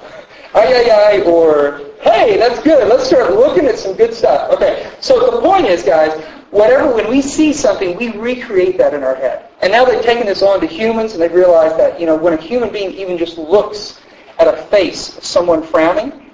[0.53, 2.87] Ay, ay, ay, or, hey, that's good.
[2.87, 4.51] Let's start looking at some good stuff.
[4.51, 4.91] Okay.
[4.99, 9.15] So the point is, guys, whatever, when we see something, we recreate that in our
[9.15, 9.49] head.
[9.61, 12.33] And now they've taken this on to humans, and they've realized that, you know, when
[12.33, 14.01] a human being even just looks
[14.39, 16.31] at a face of someone frowning,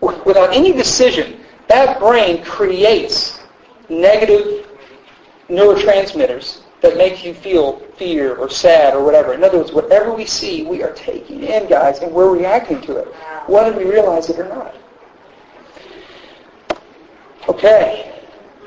[0.00, 3.40] without any decision, that brain creates
[3.88, 4.68] negative
[5.48, 9.32] neurotransmitters that makes you feel fear or sad or whatever.
[9.32, 12.96] In other words, whatever we see, we are taking in, guys, and we're reacting to
[12.96, 13.08] it,
[13.46, 14.74] whether we realize it or not.
[17.48, 18.12] Okay.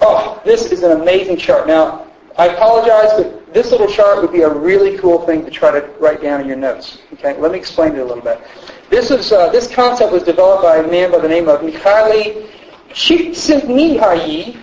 [0.01, 1.67] Oh, this is an amazing chart.
[1.67, 5.71] Now, I apologize, but this little chart would be a really cool thing to try
[5.71, 6.99] to write down in your notes.
[7.13, 8.41] Okay, let me explain it a little bit.
[8.89, 12.49] This is uh, this concept was developed by a man by the name of Mikhaili
[12.91, 14.57] Csikszentmihalyi.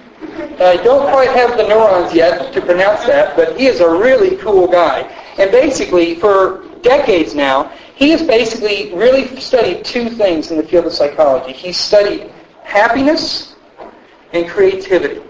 [0.61, 4.37] I don't quite have the neurons yet to pronounce that, but he is a really
[4.37, 5.03] cool guy.
[5.39, 10.87] And basically, for decades now, he has basically really studied two things in the field
[10.87, 11.53] of psychology.
[11.53, 12.31] He studied
[12.63, 13.55] happiness
[14.33, 15.23] and creativity.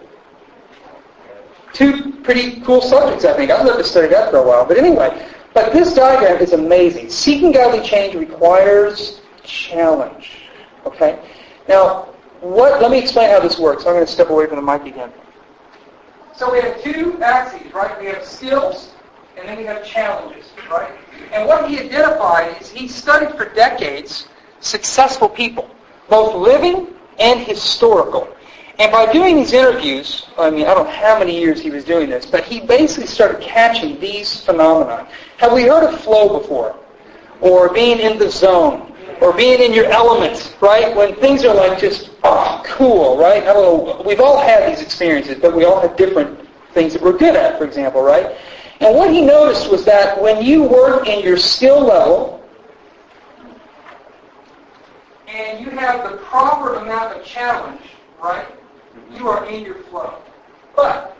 [1.72, 3.50] Two pretty cool subjects, I think.
[3.50, 4.64] I'd love to study that for a while.
[4.64, 7.10] But anyway, but this diagram is amazing.
[7.10, 10.42] Seeking godly change requires challenge.
[10.84, 11.18] Okay?
[11.68, 12.80] Now, what?
[12.80, 13.84] let me explain how this works.
[13.86, 15.12] I'm going to step away from the mic again.
[16.34, 17.98] So we have two axes, right?
[17.98, 18.92] We have skills,
[19.38, 20.92] and then we have challenges, right?
[21.32, 24.28] And what he identified is he studied for decades
[24.60, 25.70] successful people,
[26.08, 28.28] both living and historical.
[28.78, 31.84] And by doing these interviews, I mean, I don't know how many years he was
[31.84, 35.08] doing this, but he basically started catching these phenomena.
[35.38, 36.76] Have we heard of flow before?
[37.40, 38.85] Or being in the zone?
[39.20, 40.94] Or being in your element, right?
[40.94, 43.42] When things are like just, oh, cool, right?
[43.42, 44.02] I don't know.
[44.06, 47.58] We've all had these experiences, but we all have different things that we're good at,
[47.58, 48.36] for example, right?
[48.80, 52.34] And what he noticed was that when you work in your skill level,
[55.26, 57.80] and you have the proper amount of challenge,
[58.22, 58.46] right?
[59.14, 60.18] you are in your flow.
[60.74, 61.16] But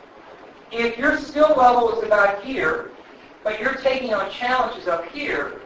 [0.73, 2.91] if your skill level is about here,
[3.45, 5.61] but you're taking on challenges up here,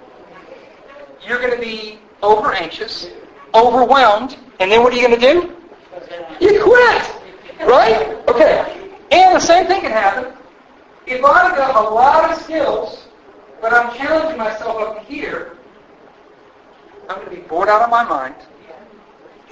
[1.27, 3.11] you're going to be over anxious,
[3.55, 5.57] overwhelmed, and then what are you going to do?
[6.41, 8.19] You quit, right?
[8.29, 8.91] Okay.
[9.11, 10.33] And the same thing can happen.
[11.07, 13.09] If I've got a lot of skills,
[13.61, 15.57] but I'm challenging myself up here,
[17.09, 18.37] I'm going to be bored out of my mind.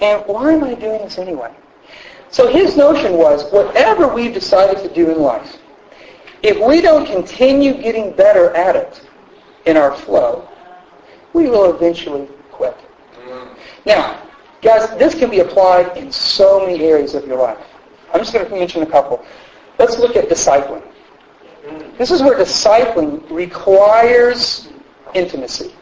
[0.01, 1.53] And why am I doing this anyway?
[2.29, 5.57] So his notion was, whatever we've decided to do in life,
[6.41, 9.01] if we don't continue getting better at it
[9.65, 10.47] in our flow,
[11.33, 12.29] we will eventually
[12.59, 12.75] quit.
[13.85, 14.21] Now,
[14.61, 17.65] guys, this can be applied in so many areas of your life.
[18.13, 19.25] I'm just going to mention a couple.
[19.77, 20.83] Let's look at discipling.
[21.97, 24.69] This is where discipling requires
[25.13, 25.73] intimacy.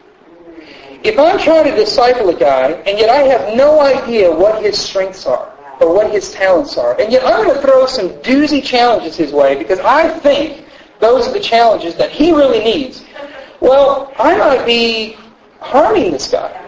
[1.02, 4.78] If I'm trying to disciple a guy, and yet I have no idea what his
[4.78, 7.00] strengths are, or what his talents are.
[7.00, 10.64] And yet I'm going to throw some doozy challenges his way because I think
[11.00, 13.04] those are the challenges that he really needs.
[13.60, 15.16] Well, I might be
[15.60, 16.67] harming this guy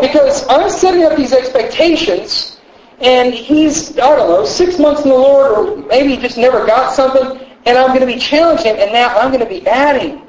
[0.00, 2.60] because I'm setting up these expectations
[3.00, 6.66] and he's, I don't know, six months in the Lord or maybe he just never
[6.66, 9.66] got something and I'm going to be challenging him and now I'm going to be
[9.66, 10.22] adding,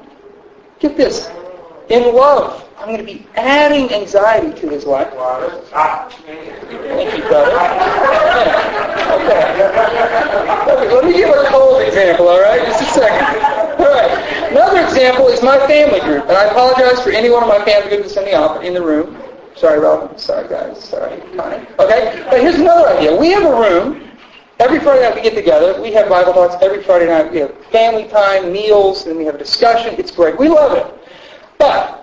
[0.80, 1.30] get this,
[1.90, 5.12] in love I'm going to be adding anxiety to his life.
[6.80, 8.86] Thank you, brother.
[9.10, 10.94] Okay.
[10.94, 12.64] Let me give a cold example, all right?
[12.64, 13.42] Just a second.
[13.80, 14.52] All right.
[14.52, 16.24] Another example is my family group.
[16.28, 18.82] And I apologize for any one of my family members in the, office, in the
[18.82, 19.18] room.
[19.60, 20.18] Sorry, Robin.
[20.18, 20.82] Sorry, guys.
[20.82, 21.68] Sorry, Connie.
[21.80, 22.24] Okay?
[22.30, 23.14] But here's another idea.
[23.16, 24.10] We have a room.
[24.60, 25.82] Every Friday night we get together.
[25.82, 27.32] We have Bible talks every Friday night.
[27.32, 29.96] We have family time, meals, and we have a discussion.
[29.98, 30.40] It's great.
[30.40, 31.10] We love it.
[31.58, 32.00] But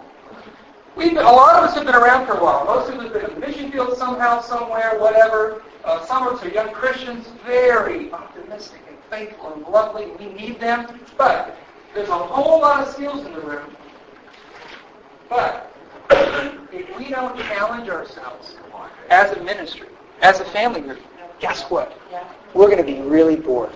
[0.96, 2.64] We've been, a lot of us have been around for a while.
[2.64, 5.62] Most of us have been in the mission field somehow, somewhere, whatever.
[5.84, 10.06] Uh, some of us are young Christians, very optimistic and faithful and lovely.
[10.18, 11.00] We need them.
[11.18, 11.56] But
[11.94, 13.76] there's a whole lot of skills in the room.
[15.28, 15.70] But
[16.72, 18.56] if we don't challenge ourselves
[19.10, 19.88] as a ministry,
[20.22, 21.00] as a family group,
[21.40, 21.98] guess what?
[22.54, 23.72] We're going to be really bored.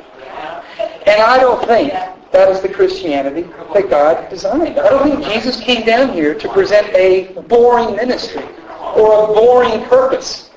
[1.07, 3.43] And I don't think that is the Christianity
[3.75, 4.79] that God designed.
[4.79, 8.45] I don't think Jesus came down here to present a boring ministry
[8.95, 10.51] or a boring purpose.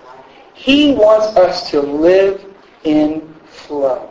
[0.53, 2.45] He wants us to live
[2.83, 4.09] in flow.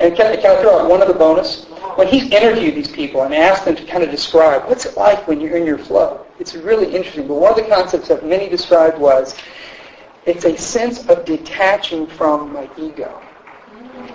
[0.00, 1.66] And can, can I throw out one other bonus?
[1.96, 5.26] When he's interviewed these people and asked them to kind of describe what's it like
[5.28, 7.28] when you're in your flow, it's really interesting.
[7.28, 9.36] But one of the concepts that many described was
[10.26, 13.20] it's a sense of detaching from my ego.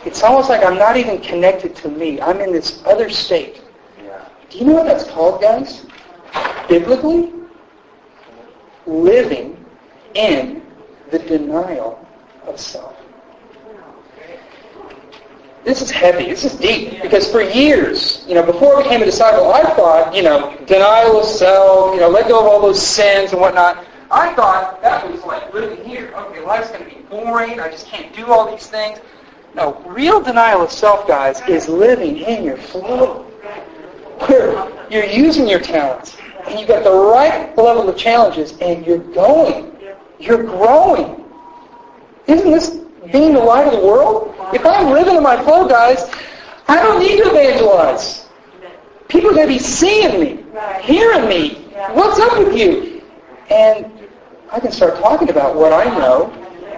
[0.05, 2.19] It's almost like I'm not even connected to me.
[2.19, 3.61] I'm in this other state.
[4.49, 5.85] Do you know what that's called, guys?
[6.67, 7.33] Biblically,
[8.87, 9.63] living
[10.15, 10.63] in
[11.11, 12.05] the denial
[12.45, 12.98] of self.
[15.63, 16.25] This is heavy.
[16.25, 17.01] This is deep.
[17.01, 21.19] Because for years, you know, before I became a disciple, I thought, you know, denial
[21.19, 23.85] of self, you know, let go of all those sins and whatnot.
[24.11, 26.11] I thought that was like living here.
[26.15, 27.59] Okay, life's going to be boring.
[27.59, 28.99] I just can't do all these things.
[29.53, 33.23] No, real denial of self, guys, is living in your flow.
[34.27, 36.17] Where you're using your talents
[36.47, 39.75] and you've got the right level of challenges and you're going.
[40.19, 41.23] You're growing.
[42.27, 42.79] Isn't this
[43.11, 44.35] being the light of the world?
[44.53, 46.09] If I'm living in my flow, guys,
[46.67, 48.27] I don't need to evangelize.
[49.07, 50.43] People are going to be seeing me,
[50.81, 51.65] hearing me.
[51.93, 53.01] What's up with you?
[53.49, 53.91] And
[54.51, 56.29] I can start talking about what I know,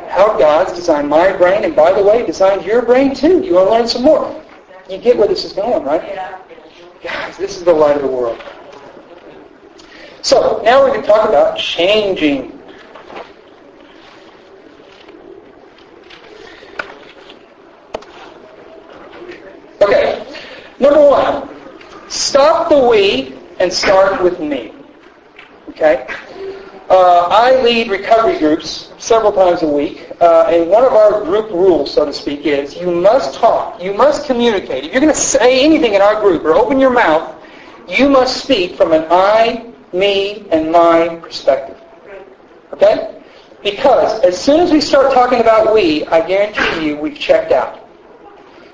[0.09, 3.41] how God's designed my brain, and by the way, designed your brain too.
[3.41, 4.43] You want to learn some more.
[4.89, 6.15] You get where this is going, right?
[7.01, 8.41] Guys, this is the light of the world.
[10.21, 12.60] So, now we're going to talk about changing.
[19.81, 20.23] Okay,
[20.79, 21.49] number one,
[22.07, 24.73] stop the we and start with me.
[25.69, 26.05] Okay?
[26.89, 31.49] Uh, I lead recovery groups several times a week, uh, and one of our group
[31.49, 34.83] rules, so to speak, is you must talk, you must communicate.
[34.83, 37.33] If you're going to say anything in our group or open your mouth,
[37.87, 41.81] you must speak from an I, me, and my perspective.
[42.73, 43.19] Okay?
[43.63, 47.87] Because as soon as we start talking about we, I guarantee you we've checked out.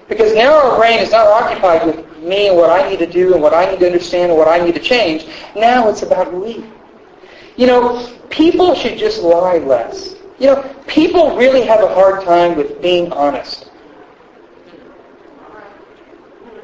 [0.08, 3.34] Because now our brain is not occupied with me and what I need to do
[3.34, 5.28] and what I need to understand and what I need to change.
[5.56, 6.64] Now it's about we.
[7.58, 10.16] You know, people should just lie less.
[10.40, 13.72] You know, people really have a hard time with being honest.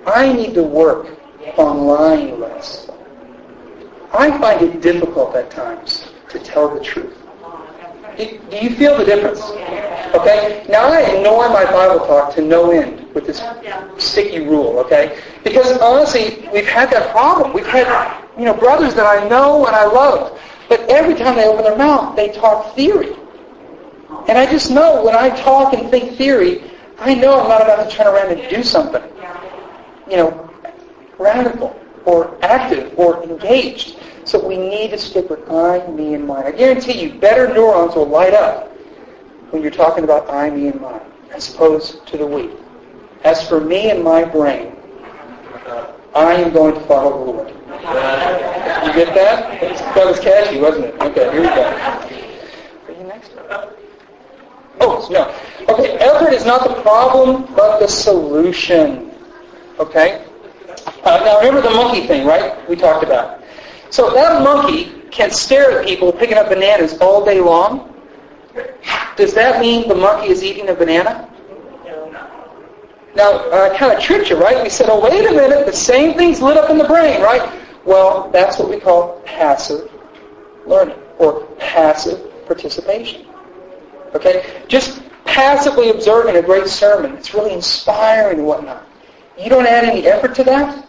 [0.05, 1.07] I need to work
[1.57, 2.89] on lying less.
[4.13, 7.17] I find it difficult at times to tell the truth.
[8.17, 9.41] Do, do you feel the difference?
[10.13, 10.65] Okay?
[10.69, 13.43] Now I ignore my Bible talk to no end with this
[13.97, 15.19] sticky rule, okay?
[15.43, 17.53] Because honestly, we've had that problem.
[17.53, 21.45] We've had, you know, brothers that I know and I love, but every time they
[21.47, 23.15] open their mouth, they talk theory.
[24.27, 26.63] And I just know when I talk and think theory,
[26.99, 29.03] I know I'm not about to turn around and do something,
[30.09, 30.49] you know,
[31.19, 33.99] radical or active or engaged.
[34.25, 36.45] So we need to stick with I, me, and mine.
[36.45, 38.71] I guarantee you, better neurons will light up
[39.51, 42.49] when you're talking about I, me, and mine, as opposed to the we.
[43.23, 44.75] As for me and my brain,
[46.15, 47.49] I am going to follow the Lord.
[47.49, 49.61] You get that?
[49.95, 51.01] That was catchy, wasn't it?
[51.01, 51.63] Okay, here we go.
[51.63, 53.31] Are you next?
[54.81, 55.33] Oh, no.
[55.73, 59.11] Okay, effort is not the problem, but the solution.
[59.79, 60.25] Okay?
[61.03, 62.67] Uh, now remember the monkey thing, right?
[62.69, 63.41] We talked about.
[63.89, 67.93] So that monkey can stare at people picking up bananas all day long.
[69.15, 71.29] Does that mean the monkey is eating a banana?
[73.15, 74.63] Now, uh, I kind of tricked you, right?
[74.63, 77.51] We said, oh, wait a minute, the same thing's lit up in the brain, right?
[77.85, 79.91] Well, that's what we call passive
[80.65, 83.25] learning or passive participation.
[84.15, 84.63] Okay?
[84.67, 87.13] Just passively observing a great sermon.
[87.13, 88.87] It's really inspiring and whatnot.
[89.37, 90.87] You don't add any effort to that,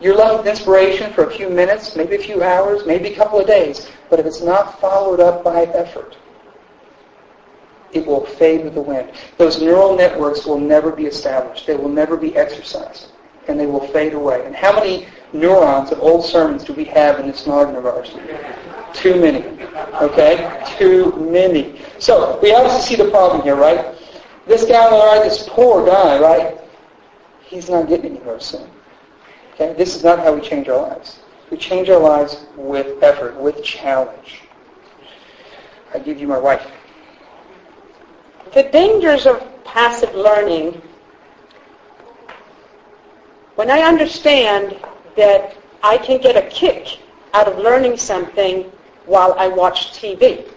[0.00, 3.40] you're left with inspiration for a few minutes, maybe a few hours, maybe a couple
[3.40, 3.90] of days.
[4.10, 6.16] But if it's not followed up by effort,
[7.92, 9.12] it will fade with the wind.
[9.38, 11.66] Those neural networks will never be established.
[11.66, 13.12] They will never be exercised.
[13.48, 14.44] And they will fade away.
[14.44, 18.14] And how many neurons of old sermons do we have in this noggin of ours?
[18.92, 19.44] Too many.
[20.02, 20.62] Okay?
[20.78, 21.80] Too many.
[21.98, 23.94] So, we obviously see the problem here, right?
[24.46, 26.58] This guy on the right, this poor guy, right?
[27.42, 28.68] He's not getting anywhere soon.
[29.54, 29.72] Okay?
[29.74, 31.20] This is not how we change our lives.
[31.50, 34.42] We change our lives with effort, with challenge.
[35.94, 36.70] I give you my wife.
[38.54, 40.80] The dangers of passive learning,
[43.56, 44.78] when I understand
[45.16, 47.00] that I can get a kick
[47.34, 48.64] out of learning something
[49.06, 50.48] while I watch TV.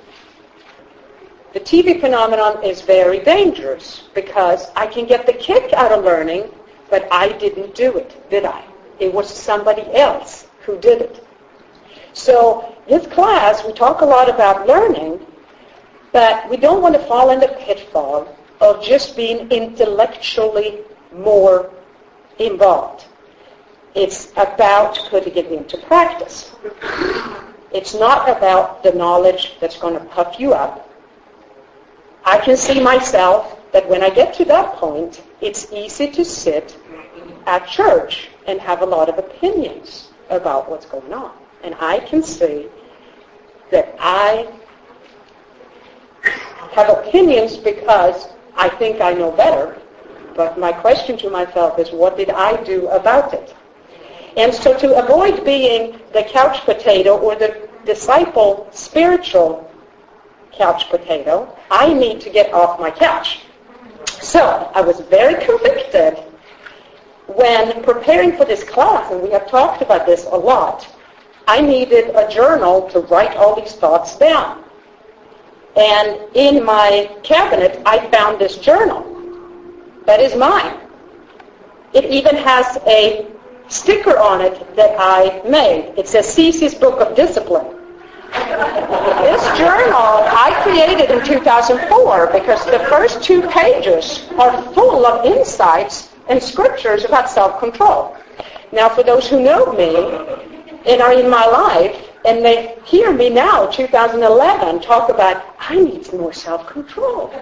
[1.54, 6.50] The TV phenomenon is very dangerous because I can get the kick out of learning
[6.92, 8.64] But I didn't do it, did I?
[9.00, 11.26] It was somebody else who did it.
[12.14, 15.26] So this class, we talk a lot about learning,
[16.12, 20.80] but we don't want to fall in the pitfall of just being intellectually
[21.14, 21.72] more
[22.40, 23.06] involved.
[23.96, 26.54] It's about putting it into practice.
[27.74, 30.90] It's not about the knowledge that's going to puff you up.
[32.26, 36.78] I can see myself that when I get to that point, it's easy to sit
[37.48, 41.32] at church and have a lot of opinions about what's going on.
[41.64, 42.68] And I can see
[43.72, 44.48] that I
[46.72, 49.80] have opinions because I think I know better.
[50.36, 53.56] But my question to myself is, what did I do about it?
[54.38, 59.70] And so to avoid being the couch potato or the disciple spiritual
[60.52, 63.42] couch potato, I need to get off my couch.
[64.06, 66.24] So I was very convicted
[67.28, 70.88] when preparing for this class, and we have talked about this a lot,
[71.48, 74.64] I needed a journal to write all these thoughts down.
[75.76, 79.08] And in my cabinet, I found this journal
[80.06, 80.78] that is mine.
[81.94, 83.28] It even has a
[83.70, 85.94] sticker on it that I made.
[85.98, 87.78] It says Cece's Book of Discipline.
[88.32, 96.10] this journal I created in 2004 because the first two pages are full of insights
[96.28, 98.18] and scriptures about self-control.
[98.72, 99.96] Now, for those who know me
[100.86, 106.12] and are in my life, and they hear me now, 2011, talk about, I need
[106.14, 107.34] more self-control.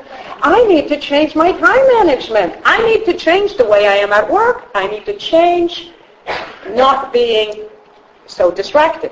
[0.41, 2.55] I need to change my time management.
[2.63, 4.69] I need to change the way I am at work.
[4.75, 5.91] I need to change
[6.69, 7.67] not being
[8.25, 9.11] so distracted.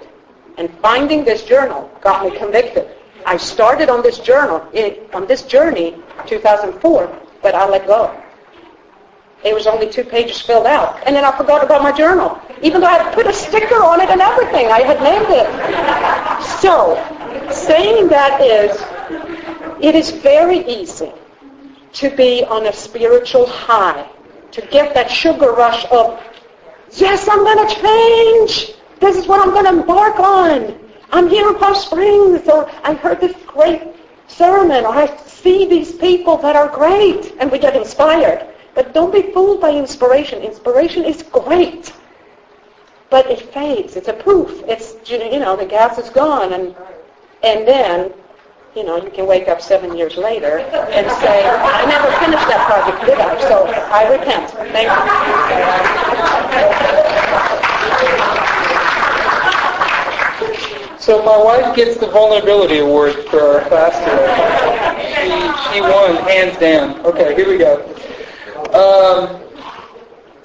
[0.58, 2.90] And finding this journal got me convicted.
[3.26, 4.66] I started on this journal,
[5.14, 5.96] on this journey,
[6.28, 8.24] 2004, but I let go.
[9.44, 11.02] It was only two pages filled out.
[11.06, 12.42] And then I forgot about my journal.
[12.62, 14.68] Even though I had put a sticker on it and everything.
[14.68, 15.48] I had named it.
[16.60, 16.96] So,
[17.52, 18.72] saying that is,
[19.82, 21.12] it is very easy
[21.94, 24.10] to be on a spiritual high.
[24.52, 26.20] To get that sugar rush of,
[26.92, 28.74] yes, I'm going to change.
[29.00, 30.80] This is what I'm going to embark on.
[31.12, 33.82] I'm here in Palm Springs, or I heard this great
[34.28, 38.48] sermon, or I see these people that are great, and we get inspired.
[38.78, 40.44] But don't be fooled by inspiration.
[40.44, 41.92] Inspiration is great.
[43.10, 43.96] But it fades.
[43.96, 44.62] It's a poof.
[44.68, 46.54] It's, you know, the gas is gone.
[46.54, 46.76] And,
[47.42, 48.14] and then,
[48.76, 52.68] you know, you can wake up seven years later and say, I never finished that
[52.70, 53.40] project, did I?
[53.50, 54.52] So I repent.
[54.72, 54.94] Thank
[60.94, 61.00] you.
[61.00, 64.28] So my wife gets the vulnerability award for our class today.
[65.24, 67.04] She, she won, hands down.
[67.08, 67.82] Okay, here we go.
[68.74, 69.42] Um,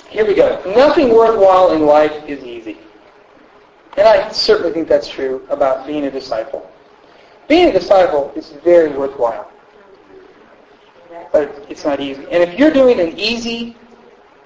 [0.08, 0.62] here we go.
[0.76, 2.78] Nothing worthwhile in life is easy.
[3.96, 6.70] And I certainly think that's true about being a disciple.
[7.48, 9.50] Being a disciple is very worthwhile.
[11.32, 12.22] But it's not easy.
[12.30, 13.76] And if you're doing an easy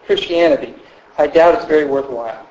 [0.07, 0.75] Christianity,
[1.19, 2.47] I doubt it's very worthwhile.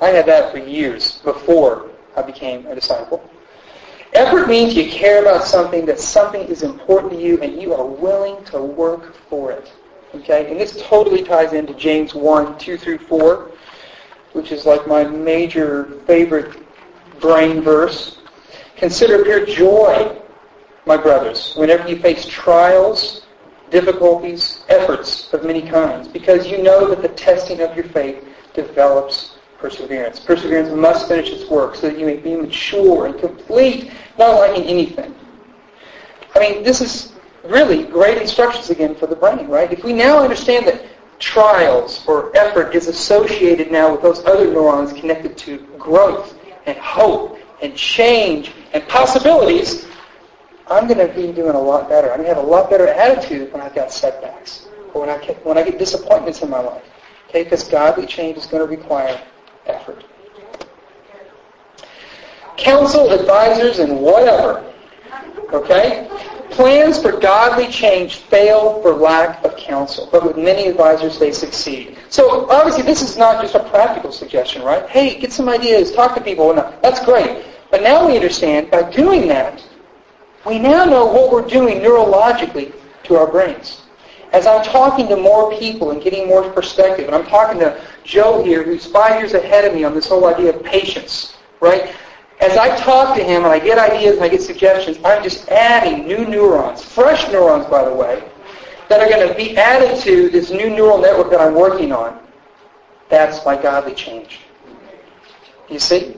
[0.00, 3.28] I had that for years before I became a disciple.
[4.12, 7.84] Effort means you care about something, that something is important to you, and you are
[7.84, 9.72] willing to work for it.
[10.14, 13.50] Okay, and this totally ties into James 1, 2 through 4,
[14.32, 16.56] which is like my major favorite
[17.20, 18.18] brain verse.
[18.76, 20.20] Consider pure joy,
[20.86, 23.26] my brothers, whenever you face trials,
[23.70, 29.36] difficulties, efforts of many kinds, because you know that the testing of your faith develops
[29.58, 30.20] perseverance.
[30.20, 34.64] Perseverance must finish its work so that you may be mature and complete, not lacking
[34.64, 35.12] anything.
[36.36, 37.13] I mean, this is
[37.46, 39.70] really great instructions again for the brain, right?
[39.72, 40.84] If we now understand that
[41.18, 47.38] trials or effort is associated now with those other neurons connected to growth and hope
[47.62, 49.86] and change and possibilities,
[50.68, 52.10] I'm going to be doing a lot better.
[52.10, 55.18] I'm going to have a lot better attitude when I've got setbacks or when I
[55.24, 56.84] get, when I get disappointments in my life.
[57.28, 59.20] Okay, because godly change is going to require
[59.66, 60.04] effort.
[62.56, 64.72] Counsel, advisors, and whatever.
[65.52, 66.08] Okay?
[66.50, 71.98] Plans for godly change fail for lack of counsel, but with many advisors they succeed.
[72.08, 74.88] So obviously this is not just a practical suggestion, right?
[74.88, 76.54] Hey, get some ideas, talk to people.
[76.54, 77.44] No, uh, that's great.
[77.70, 79.64] But now we understand by doing that,
[80.46, 82.72] we now know what we're doing neurologically
[83.04, 83.82] to our brains.
[84.32, 88.44] As I'm talking to more people and getting more perspective, and I'm talking to Joe
[88.44, 91.94] here, who's five years ahead of me on this whole idea of patience, right?
[92.40, 95.48] As I talk to him and I get ideas and I get suggestions, I'm just
[95.48, 98.22] adding new neurons, fresh neurons, by the way,
[98.88, 102.20] that are going to be added to this new neural network that I'm working on.
[103.08, 104.40] That's my godly change.
[105.68, 106.16] You see?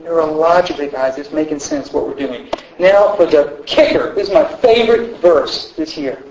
[0.00, 2.48] Neurologically, guys, it's making sense what we're doing.
[2.78, 4.14] Now for the kicker.
[4.14, 6.22] This is my favorite verse this year.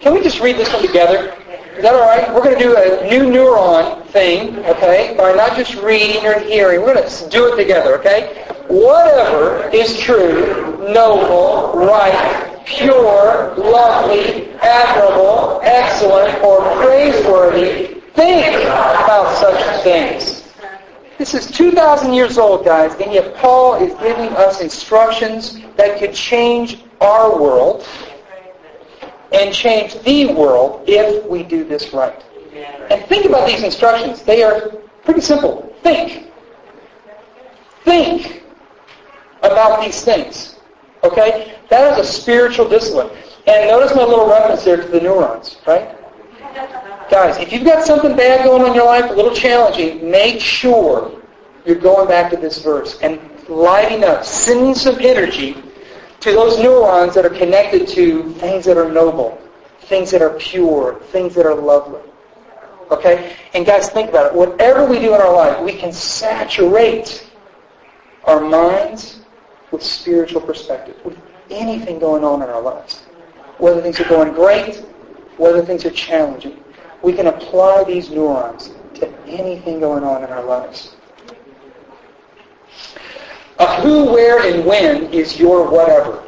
[0.00, 1.36] Can we just read this one together?
[1.78, 2.34] Is that all right?
[2.34, 6.80] We're going to do a new neuron thing, okay, by not just reading or hearing.
[6.80, 8.44] We're going to do it together, okay?
[8.66, 20.52] Whatever is true, noble, right, pure, lovely, admirable, excellent, or praiseworthy, think about such things.
[21.16, 26.12] This is 2,000 years old, guys, and yet Paul is giving us instructions that could
[26.12, 27.86] change our world
[29.32, 32.22] and change the world if we do this right.
[32.90, 34.22] And think about these instructions.
[34.22, 34.70] They are
[35.04, 35.74] pretty simple.
[35.82, 36.30] Think.
[37.84, 38.42] Think
[39.42, 40.58] about these things.
[41.04, 41.56] Okay?
[41.68, 43.10] That is a spiritual discipline.
[43.46, 45.94] And notice my little reference there to the neurons, right?
[47.10, 50.40] Guys, if you've got something bad going on in your life, a little challenging, make
[50.40, 51.22] sure
[51.64, 53.18] you're going back to this verse and
[53.48, 55.62] lighting up, sending some energy
[56.20, 59.40] to those neurons that are connected to things that are noble,
[59.82, 62.00] things that are pure, things that are lovely.
[62.90, 63.36] Okay?
[63.54, 64.34] And guys, think about it.
[64.34, 67.30] Whatever we do in our life, we can saturate
[68.24, 69.20] our minds
[69.70, 71.18] with spiritual perspective, with
[71.50, 73.00] anything going on in our lives.
[73.58, 74.76] Whether things are going great,
[75.36, 76.62] whether things are challenging.
[77.02, 80.96] We can apply these neurons to anything going on in our lives.
[83.58, 86.24] A who, where, and when is your whatever.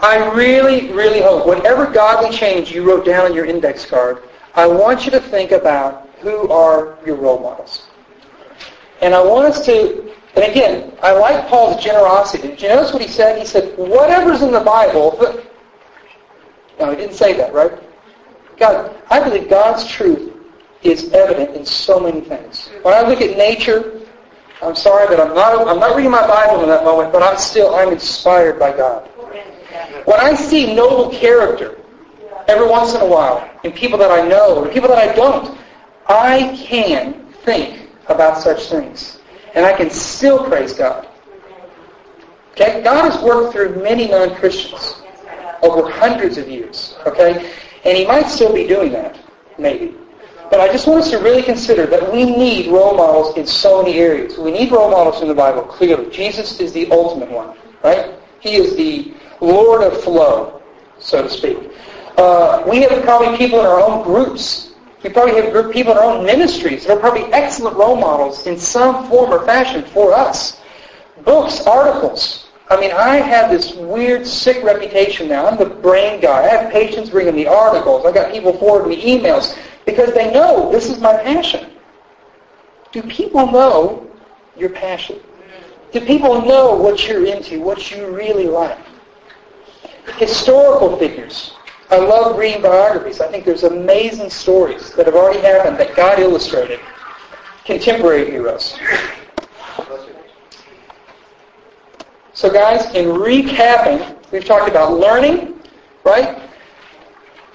[0.00, 4.24] I really, really hope, whatever godly change you wrote down on your index card,
[4.54, 7.86] I want you to think about who are your role models.
[9.00, 12.48] And I want us to, and again, I like Paul's generosity.
[12.48, 13.38] Did you notice what he said?
[13.38, 15.16] He said, whatever's in the Bible,
[16.80, 17.72] no, he didn't say that, right?
[18.56, 20.32] God, I believe God's truth
[20.82, 22.70] is evident in so many things.
[22.82, 24.01] When I look at nature,
[24.62, 27.36] I'm sorry that I'm not, I'm not reading my Bible in that moment, but I'm
[27.36, 29.08] still, I'm inspired by God.
[30.04, 31.78] When I see noble character,
[32.46, 35.58] every once in a while, in people that I know, and people that I don't,
[36.06, 39.20] I can think about such things.
[39.54, 41.08] And I can still praise God.
[42.52, 42.82] Okay?
[42.82, 45.02] God has worked through many non-Christians
[45.62, 46.96] over hundreds of years.
[47.06, 47.52] Okay?
[47.84, 49.18] And he might still be doing that,
[49.58, 49.96] maybe.
[50.52, 53.82] But I just want us to really consider that we need role models in so
[53.82, 54.36] many areas.
[54.36, 56.10] We need role models in the Bible, clearly.
[56.10, 58.12] Jesus is the ultimate one, right?
[58.40, 60.60] He is the Lord of flow,
[60.98, 61.56] so to speak.
[62.18, 64.74] Uh, we have probably people in our own groups.
[65.02, 68.46] We probably have group people in our own ministries that are probably excellent role models
[68.46, 70.60] in some form or fashion for us.
[71.24, 72.50] Books, articles.
[72.68, 75.46] I mean, I have this weird, sick reputation now.
[75.46, 76.44] I'm the brain guy.
[76.44, 78.04] I have patients bringing me articles.
[78.04, 81.70] I got people forwarding me emails because they know this is my passion.
[82.92, 84.10] Do people know
[84.56, 85.20] your passion?
[85.92, 88.78] Do people know what you're into, what you really like?
[90.16, 91.54] Historical figures.
[91.90, 93.20] I love reading biographies.
[93.20, 96.80] I think there's amazing stories that have already happened that God illustrated.
[97.64, 98.78] Contemporary heroes.
[102.32, 105.60] So guys, in recapping, we've talked about learning,
[106.02, 106.50] right?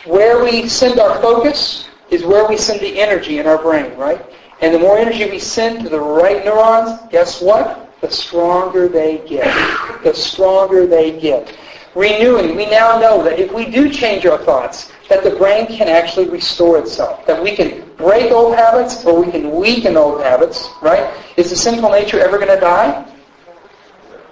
[0.06, 4.26] Where we send our focus, is where we send the energy in our brain, right?
[4.62, 7.94] And the more energy we send to the right neurons, guess what?
[8.02, 9.46] The stronger they get.
[10.04, 11.56] The stronger they get.
[11.96, 15.88] Renewing, we now know that if we do change our thoughts, that the brain can
[15.88, 17.26] actually restore itself.
[17.26, 21.12] That we can break old habits or we can weaken old habits, right?
[21.38, 23.06] Is the sinful nature ever going to die?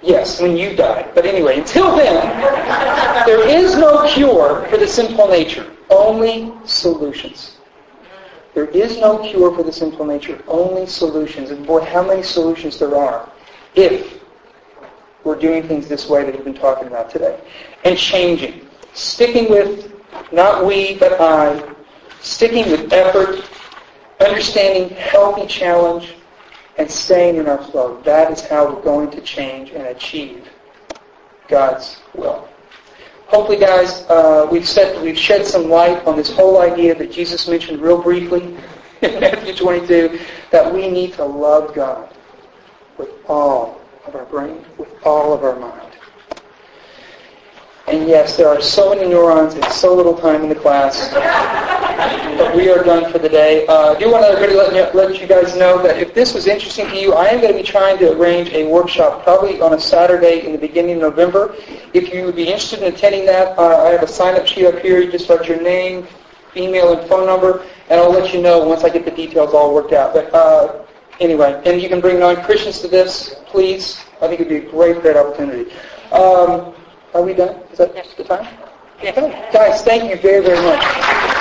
[0.02, 1.10] Yes, when you die.
[1.14, 2.14] But anyway, until then,
[3.26, 5.68] there is no cure for the sinful nature.
[5.90, 7.55] Only solutions.
[8.56, 11.50] There is no cure for the sinful nature, only solutions.
[11.50, 13.30] And boy, how many solutions there are
[13.74, 14.18] if
[15.24, 17.38] we're doing things this way that we've been talking about today.
[17.84, 18.66] And changing.
[18.94, 19.92] Sticking with,
[20.32, 21.70] not we, but I.
[22.22, 23.44] Sticking with effort,
[24.26, 26.14] understanding healthy challenge,
[26.78, 28.00] and staying in our flow.
[28.04, 30.48] That is how we're going to change and achieve
[31.48, 32.48] God's will.
[33.26, 37.48] Hopefully, guys, uh, we've, set, we've shed some light on this whole idea that Jesus
[37.48, 38.56] mentioned real briefly
[39.02, 40.20] in Matthew 22,
[40.52, 42.14] that we need to love God
[42.98, 45.85] with all of our brain, with all of our mind.
[47.88, 51.12] And yes, there are so many neurons and so little time in the class.
[52.36, 53.66] but we are done for the day.
[53.66, 56.34] Uh, I do want to really let you, let you guys know that if this
[56.34, 59.60] was interesting to you, I am going to be trying to arrange a workshop probably
[59.60, 61.54] on a Saturday in the beginning of November.
[61.94, 64.80] If you would be interested in attending that, uh, I have a sign-up sheet up
[64.80, 65.00] here.
[65.00, 66.06] You just write your name,
[66.56, 69.72] email, and phone number, and I'll let you know once I get the details all
[69.72, 70.12] worked out.
[70.12, 70.84] But uh,
[71.20, 74.04] anyway, and you can bring non-Christians to this, please.
[74.20, 75.70] I think it would be a great, great opportunity.
[76.12, 76.74] Um,
[77.16, 77.56] are we done?
[77.72, 78.46] Is that the time?
[79.02, 79.16] Yes.
[79.16, 79.50] Okay.
[79.52, 81.35] Guys, thank you very, very much.